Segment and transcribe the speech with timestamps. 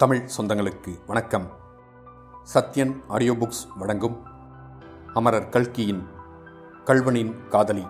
[0.00, 1.50] தமிழ் சொந்தங்களுக்கு வணக்கம்.
[2.54, 4.22] Sathyan audio books வழங்கும்
[5.14, 6.06] அமரர் கல்கியின்
[6.84, 7.86] கல்வனின் காதலி.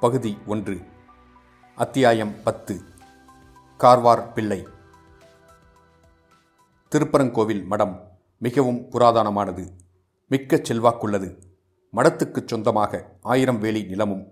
[0.00, 0.80] பகுதி ஒன்று.
[1.76, 2.80] அத்தியாயம் பத்து.
[3.78, 4.66] கார்வார் பிள்ளை.
[6.88, 9.68] திருப்பரங்கோவில் மடம் மிகவும் புராதனமானது.
[10.28, 11.38] மிக்க செல்வாக்குள்ளது.
[11.92, 14.28] மடத்துக்குச் சொந்தமாக ஆயிரம் வேலி நிலமும்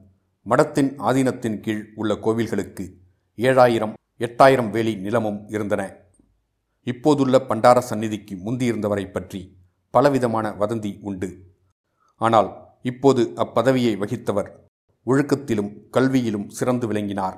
[0.48, 2.92] மடத்தின் ஆதீனத்தின் கீழ் உள்ள கோவில்களுக்கு
[3.36, 6.00] ஏழாயிரம் எட்டாயிரம் வேலி நிலமும் இருந்தன.
[6.86, 9.40] இப்போதுள்ள பண்டார சந்நிதிக்கு முந்தியிருந்தவரை பற்றி
[9.90, 11.28] பலவிதமான வதந்தி உண்டு.
[12.16, 12.50] ஆனால்
[12.82, 14.50] இப்போது அப்பதவியை வகித்தவர்
[15.06, 17.36] ஒழுக்கத்திலும் கல்வியிலும் சிறந்து விளங்கினார்.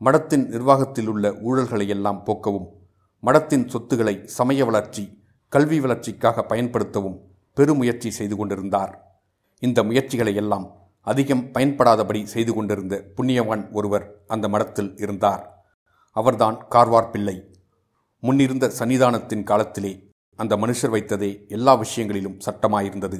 [0.00, 2.68] மடத்தின் நிர்வாகத்தில் உள்ள ஊழல்களையெல்லாம் போக்கவும்
[3.22, 5.04] மடத்தின் சொத்துக்களை சமய வளர்ச்சி
[5.48, 7.18] கல்வி வளர்ச்சிக்காக பயன்படுத்தவும்
[7.56, 8.92] பெருமுயற்சி செய்து கொண்டிருந்தார்.
[9.62, 10.66] இந்த முயற்சிகளை எல்லாம்
[11.00, 15.44] அதிகம் பயன்படாதபடி செய்து கொண்டிருந்த புண்ணியவான் ஒருவர் அந்த மடத்தில் இருந்தார்.
[16.16, 17.36] அவர்தான் கார்வார் பிள்ளை.
[18.26, 19.92] முன்னிருந்த சன்னிதானத்தின் காலத்திலே
[20.36, 23.18] அந்த மனுஷர் வைத்ததே எல்லா விஷயங்களிலும் சட்டமாயிருந்தது.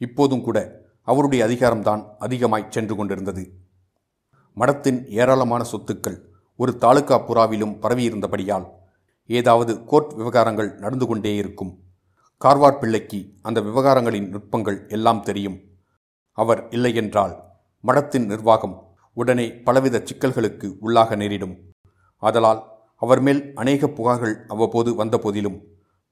[0.00, 0.58] இப்போதும் கூட
[1.02, 3.44] அவருடைய அதிகாரம்தான் அதிகமாய் சென்று கொண்டிருந்தது.
[4.56, 6.18] மடத்தின் ஏராளமான சொத்துக்கள்
[6.56, 8.66] ஒரு தாலுகா புறாவிலும் பரவியிருந்தபடியால்
[9.26, 11.72] ஏதாவது கோர்ட் விவகாரங்கள் நடந்து கொண்டே இருக்கும்.
[12.40, 15.58] கார்வார் பிள்ளைக்கு அந்த விவகாரங்களின் நுட்பங்கள் எல்லாம் தெரியும்.
[16.38, 17.34] அவர் இல்லையென்றால்
[17.84, 18.76] மடத்தின் நிர்வாகம்
[19.14, 21.56] உடனே பலவித சிக்கல்களுக்கு உள்ளாக நேரிடும்.
[22.22, 22.62] ஆதலால்
[22.96, 25.58] அவர் மேல் அநேக புகார்கள் அவ்வப்போது வந்தபோதிலும்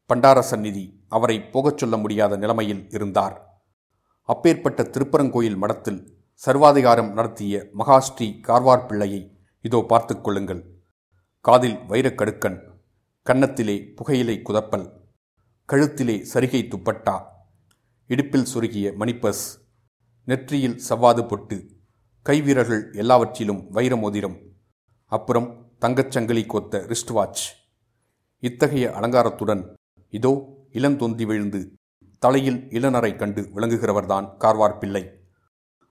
[0.07, 3.37] பண்டார சந்நிதி அவரை போகச் சொல்ல முடியாத நிலைமையில் இருந்தார்.
[4.23, 10.63] அப்பேற்பட்ட திருப்பரங்கோயில் மடத்தில் சர்வாதிகாரம் நடத்திய மகாஸ்ரீ கார்வார் பிள்ளையை இதோ பார்த்து கொள்ளுங்கள்.
[11.41, 12.59] காதில் வைரக்கடுக்கன்
[13.27, 14.87] கன்னத்திலே புகையிலை குதப்பல்
[15.69, 17.17] கழுத்திலே சரிகை துப்பட்டா
[18.07, 19.45] இடுப்பில் சுருகிய மணிப்பஸ்
[20.25, 21.57] நெற்றியில் சவ்வாது பொட்டு
[22.23, 24.37] கைவீரர்கள் எல்லாவற்றிலும் வைரமோதிரம்
[25.07, 25.49] அப்புறம்
[25.83, 27.45] தங்கச்சங்கிலி கோத்த ரிஸ்ட் வாட்ச்
[28.43, 29.63] இத்தகைய அலங்காரத்துடன்
[30.13, 30.31] இதோ
[30.73, 31.61] இளந்தொந்தி விழுந்து
[32.23, 35.03] தலையில் இளநரை கண்டு விளங்குகிறவர்தான் கார்வார் பிள்ளை.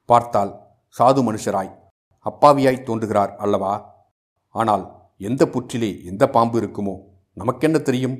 [0.09, 0.53] பார்த்தால்
[0.95, 1.71] சாது மனுஷராய்
[2.25, 3.73] அப்பாவியாய் தோன்றுகிறார் அல்லவா?
[4.55, 4.85] ஆனால்
[5.29, 6.95] எந்த புற்றிலே எந்த பாம்பு இருக்குமோ
[7.37, 8.17] நமக்கென்ன தெரியும்?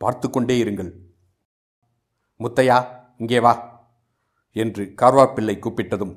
[0.00, 0.90] பார்த்து கொண்டே இருங்கள்.
[2.40, 2.78] முத்தையா
[3.18, 3.54] இங்கே வா
[4.56, 6.16] என்று கார்வார் பிள்ளை கூப்பிட்டதும்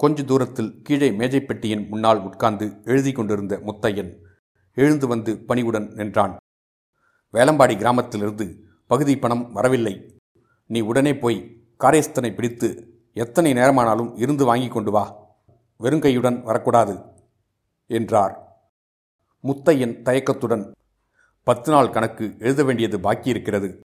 [0.00, 4.12] கொஞ்ச தூரத்தில் கீழே மேஜைப்பெட்டியின் முன்னால் உட்கார்ந்து எழுதி கொண்டிருந்த முத்தையன்
[4.74, 6.36] எழுந்து வந்து பணிவுடன் நின்றான்.
[7.32, 10.20] வேலம்பாடி கிராமத்திலிருந்து பகுதி பணம் வரவில்லை.
[10.66, 15.16] நீ உடனே போய் காரேஸ்தனை பிடித்து எத்தனை நேரமானாலும் இருந்து வாங்கி கொண்டு வா.
[15.80, 17.02] வெறுங்கையுடன் வரக்கூடாது
[17.86, 18.60] என்றார்.
[19.42, 20.74] முத்தையன் தயக்கத்துடன்
[21.42, 23.80] பத்து நாள் கணக்கு எழுத வேண்டியது பாக்கி இருக்கிறது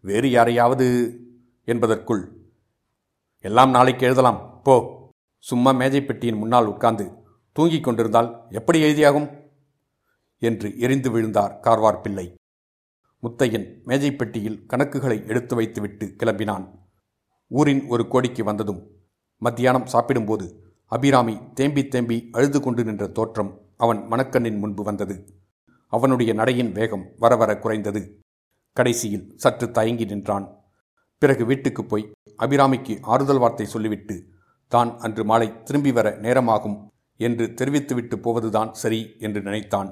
[0.00, 1.18] வேறு யாரையாவது
[1.64, 2.36] என்பதற்குள்
[3.40, 4.60] எல்லாம் நாளைக்கு எழுதலாம்.
[4.62, 5.00] போ.
[5.38, 7.12] சும்மா மேஜைப்பெட்டியின் முன்னால் உட்கார்ந்து
[7.52, 9.41] தூங்கிக் கொண்டிருந்தால் எப்படி எழுதியாகும்?
[10.48, 12.26] என்று எரிந்து விழுந்தார் கார்வார் பிள்ளை.
[13.22, 16.64] முத்தையன் மேஜைப்பெட்டியில் கணக்குகளை எடுத்து வைத்துவிட்டு கிளம்பினான்.
[17.50, 18.80] ஊரின் ஒரு கோடிக்கு வந்ததும்
[19.42, 20.46] மத்தியானம் சாப்பிடும்போது
[20.92, 25.16] அபிராமி தேம்பி தேம்பி அழுது கொண்டு நின்ற தோற்றம் அவன் மணக்கண்ணின் முன்பு வந்தது.
[25.92, 28.02] அவனுடைய நடையின் வேகம் வர வர குறைந்தது.
[28.76, 30.46] கடைசியில் சற்று தயங்கி நின்றான்.
[31.18, 32.04] பிறகு வீட்டுக்கு போய்
[32.38, 34.16] அபிராமிக்கு ஆறுதல் வார்த்தை சொல்லிவிட்டு
[34.72, 36.78] தான் அன்று மாலை திரும்பி வர நேரமாகும்
[37.20, 39.90] என்று தெரிவித்துவிட்டு போவதுதான் சரி என்று நினைத்தான்.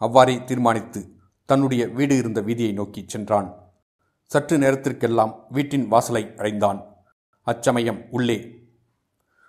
[0.00, 1.00] அவ்வாறே தீர்மானித்து
[1.48, 3.48] தன்னுடைய வீடு இருந்த வீதியை நோக்கி சென்றான்.
[4.30, 6.80] சற்று நேரத்திற்கெல்லாம் வீட்டின் வாசலை அடைந்தான்.
[7.46, 8.38] அச்சமயம் உள்ளே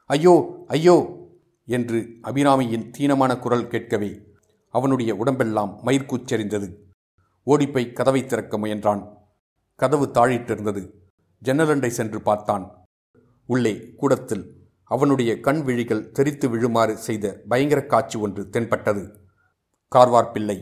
[0.09, 0.33] ஐயோ
[0.67, 0.97] ஐயோ!
[1.67, 4.11] என்று அபிராமியின் தீனமான குரல் கேட்கவே
[4.73, 6.67] அவனுடைய உடம்பெல்லாம் மயிர்கூச்செறிந்தது.
[7.47, 9.01] ஓடிப்போய் கதவை திறக்க முயன்றான்.
[9.79, 10.83] கதவு தாழிட்டிருந்தது.
[11.41, 12.65] ஜன்னலண்டை சென்று பார்த்தான்.
[13.49, 14.45] உள்ளே கூடத்தில்
[14.91, 19.03] அவனுடைய கண் விழிகள் தெரித்து விழுமாறு செய்த பயங்கர காட்சி ஒன்று தென்பட்டது.
[19.91, 20.55] கார்வார் பிள்ளை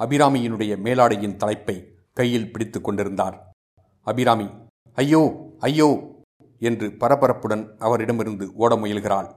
[0.00, 1.74] அபிராமியினுடைய மேலாடையின் தலைப்பை
[2.12, 3.36] கையில் பிடித்து கொண்டிருந்தார்.
[4.06, 4.46] அபிராமி
[4.98, 5.20] ஐயோ
[5.58, 5.88] ஐயோ!
[6.58, 9.28] என்று பரபரப்புடன் அவரிடமிருந்து ஓட முயல்கிறாள்.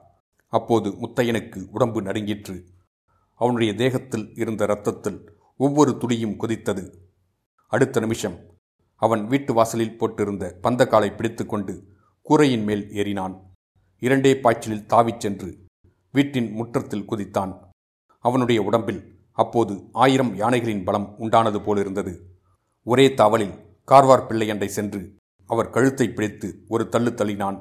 [0.54, 2.56] அப்போது முத்தையனுக்கு உடம்பு நடுங்கிற்று.
[3.36, 5.20] அவனுடைய தேகத்தில் இருந்த இரத்தத்தில்
[5.58, 6.84] ஒவ்வொரு துளியும் கொதித்தது.
[7.72, 8.38] அடுத்த நிமிஷம்
[9.02, 11.74] அவன் வீட்டு வாசலில் போட்டிருந்த பந்தக்காலை பிடித்துக்கொண்டு
[12.22, 13.36] கூரையின் மேல் ஏறினான்.
[14.02, 15.50] இரண்டே பாய்ச்சலில் தாவிச் சென்று
[16.14, 17.54] வீட்டின் முற்றத்தில் குதித்தான்.
[18.26, 19.02] அவனுடைய உடம்பில்
[19.36, 22.14] அப்போது ஆயிரம் யானைகளின் பலம் உண்டானது போலிருந்தது.
[22.84, 23.56] ஒரே தாவலில்
[23.92, 25.02] கார்வார் பிள்ளையண்டை சென்று
[25.50, 27.58] அவர் கழுத்தை பிடித்து ஒரு தள்ளு தள்ளினான்.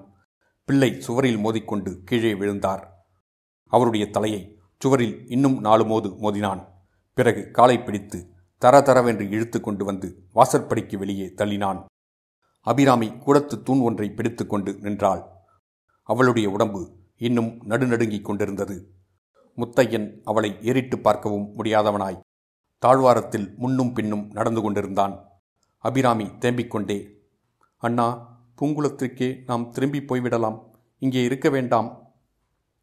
[0.68, 2.82] பிள்ளை சுவரில் மோதிக்கொண்டு கீழே விழுந்தார்.
[3.72, 4.42] அவருடைய தலையை
[4.78, 6.62] சுவரில் இன்னும் நாலு மோது மோதினான்.
[7.14, 8.18] பிறகு காலை பிடித்து
[8.58, 11.80] தர தரவென்று இழுத்து கொண்டு வந்து வாசற்படிக்கு வெளியே தள்ளினான்.
[12.66, 15.22] அபிராமி கூடத்து தூண் ஒன்றை பிடித்துக்கொண்டு நின்றாள்.
[16.08, 16.80] அவளுடைய உடம்பு
[17.16, 18.76] இன்னும் நடுநடுங்கிக் கொண்டிருந்தது.
[19.56, 22.20] முத்தையன் அவளை ஏறிட்டு பார்க்கவும் முடியாதவனாய்.
[22.78, 25.28] தாழ்வாரத்தில் முன்னும் பின்னும் நடந்து கொண்டிருந்தான்.
[25.78, 27.08] அபிராமி தேம்பிக்கொண்டே
[27.76, 30.58] அண்ணா பூங்குளத்திற்கே நாம் திரும்பி போய்விடலாம்.
[30.98, 32.12] இங்கே இருக்க வேண்டாம்.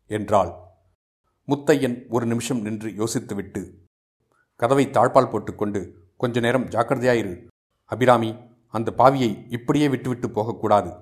[0.08, 0.52] என்றாள்.
[1.48, 3.74] முத்தையன் ஒரு நிமிஷம் நின்று யோசித்துவிட்டு
[4.56, 7.48] கதவை தாழ்பால் போட்டுக்கொண்டு கொஞ்ச நேரம் ஜாக்கிரதையாயிரு.
[7.86, 8.36] அபிராமி
[8.68, 10.94] அந்த பாவியை இப்படியே விட்டுவிட்டு போகக்கூடாது.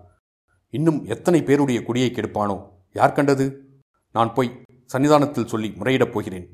[0.69, 2.69] இன்னும் எத்தனை பேருடைய குடியை கெடுப்பானோ?
[2.93, 3.69] யார் கண்டது?
[4.11, 4.61] நான் போய்
[4.93, 6.47] சன்னிதானத்தில் சொல்லி முறையிடப் போகிறேன்.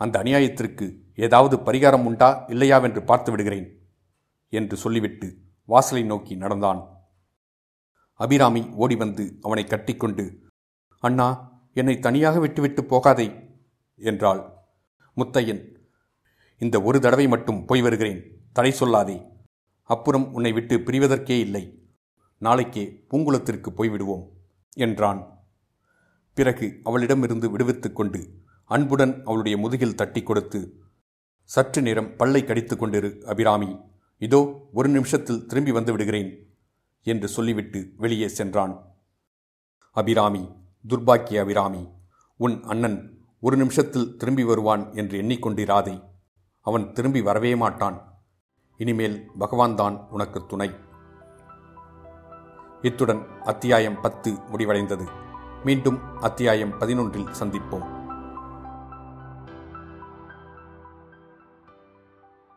[0.00, 0.86] அந்த அநியாயத்திற்கு
[1.16, 3.68] ஏதாவது பரிகாரம் உண்டா இல்லையாவென்று பார்த்து விடுகிறேன்
[4.52, 5.28] என்று சொல்லிவிட்டு
[5.68, 6.80] வாசலை நோக்கி நடந்தான்.
[8.20, 10.24] அபிராமி ஓடி வந்து அவனை கட்டிக்கொண்டு
[11.02, 11.28] அண்ணா
[11.74, 13.28] என்னை தனியாக விட்டுவிட்டு போகாதே
[14.00, 14.42] என்றாள்.
[15.16, 15.62] முத்தையன்
[16.60, 18.20] இந்த ஒரு தடவை மட்டும் போய் வருகிறேன்
[18.52, 19.16] தடை சொல்லாதே.
[19.90, 21.64] அப்புறம் உன்னை விட்டு பிரிவதற்கே இல்லை.
[22.42, 24.24] நாளைக்கே பூங்குளத்திற்கு போய்விடுவோம்
[24.76, 25.20] என்றான்.
[26.34, 28.20] பிறகு அவளிடமிருந்து விடுவித்துக் கொண்டு
[28.64, 30.82] அன்புடன் அவளுடைய முதுகில் தட்டி கொடுத்து
[31.44, 33.80] சற்று நேரம் பல்லை கடித்து கொண்டிரு அபிராமி.
[34.18, 36.30] இதோ ஒரு நிமிஷத்தில் திரும்பி வந்து விடுகிறேன்
[37.02, 38.74] என்று சொல்லிவிட்டு வெளியே சென்றான்.
[39.90, 40.48] அபிராமி
[40.88, 41.88] துர்பாக்கிய அபிராமி
[42.36, 42.98] உன் அண்ணன்
[43.40, 46.02] ஒரு நிமிஷத்தில் திரும்பி வருவான் என்று எண்ணிக்கொண்டிராதே
[46.60, 47.98] அவன் திரும்பி வரவே மாட்டான்.
[48.76, 50.70] இனிமேல் பகவான் தான் உனக்கு துணை.
[52.82, 55.21] இத்துடன் அத்தியாயம் பத்து முடிவடைந்தது.
[55.64, 58.01] மீண்டும் அத்தியாயம் பதினொன்றில் சந்திப்போம்.